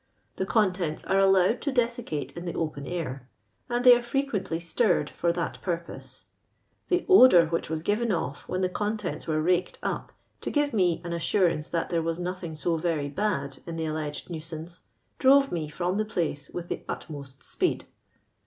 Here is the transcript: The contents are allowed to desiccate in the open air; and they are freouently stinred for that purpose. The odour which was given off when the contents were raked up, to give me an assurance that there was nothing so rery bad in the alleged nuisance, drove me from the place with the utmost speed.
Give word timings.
The 0.37 0.47
contents 0.47 1.03
are 1.05 1.19
allowed 1.19 1.61
to 1.61 1.71
desiccate 1.71 2.35
in 2.35 2.45
the 2.45 2.55
open 2.55 2.87
air; 2.87 3.29
and 3.69 3.85
they 3.85 3.95
are 3.95 4.01
freouently 4.01 4.59
stinred 4.59 5.11
for 5.11 5.31
that 5.31 5.61
purpose. 5.61 6.25
The 6.87 7.05
odour 7.07 7.45
which 7.45 7.69
was 7.69 7.83
given 7.83 8.11
off 8.11 8.49
when 8.49 8.61
the 8.61 8.69
contents 8.69 9.27
were 9.27 9.43
raked 9.43 9.77
up, 9.83 10.11
to 10.41 10.49
give 10.49 10.73
me 10.73 11.01
an 11.03 11.13
assurance 11.13 11.67
that 11.67 11.91
there 11.91 12.01
was 12.01 12.17
nothing 12.17 12.55
so 12.55 12.79
rery 12.79 13.13
bad 13.13 13.59
in 13.67 13.75
the 13.75 13.85
alleged 13.85 14.31
nuisance, 14.31 14.81
drove 15.19 15.51
me 15.51 15.69
from 15.69 15.99
the 15.99 16.03
place 16.05 16.49
with 16.49 16.69
the 16.69 16.81
utmost 16.89 17.43
speed. 17.43 17.85